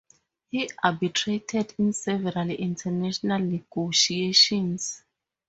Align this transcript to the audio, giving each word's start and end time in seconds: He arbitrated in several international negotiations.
He 0.49 0.67
arbitrated 0.83 1.75
in 1.77 1.93
several 1.93 2.49
international 2.49 3.37
negotiations. 3.37 5.03